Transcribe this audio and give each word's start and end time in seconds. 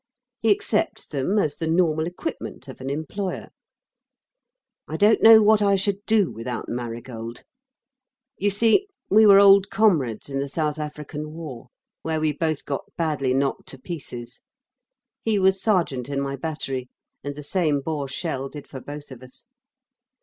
He 0.39 0.49
accepts 0.49 1.05
them 1.05 1.37
as 1.37 1.57
the 1.57 1.67
normal 1.67 2.07
equipment 2.07 2.67
of 2.67 2.81
an 2.81 2.89
employer. 2.89 3.49
I 4.87 4.97
don't 4.97 5.21
know 5.21 5.43
what 5.43 5.61
I 5.61 5.75
should 5.75 6.03
do 6.07 6.31
without 6.31 6.67
Marigold.... 6.67 7.43
You 8.35 8.49
see 8.49 8.87
we 9.11 9.27
were 9.27 9.39
old 9.39 9.69
comrades 9.69 10.27
in 10.27 10.39
the 10.39 10.49
South 10.49 10.79
African 10.79 11.33
War, 11.33 11.67
where 12.01 12.19
we 12.19 12.31
both 12.31 12.65
got 12.65 12.85
badly 12.97 13.35
knocked 13.35 13.67
to 13.67 13.77
pieces. 13.79 14.41
He 15.21 15.37
was 15.37 15.61
Sergeant 15.61 16.09
in 16.09 16.19
my 16.19 16.35
battery, 16.35 16.89
and 17.23 17.35
the 17.35 17.43
same 17.43 17.79
Boer 17.79 18.07
shell 18.07 18.49
did 18.49 18.65
for 18.65 18.81
both 18.81 19.11
of 19.11 19.21
us. 19.21 19.45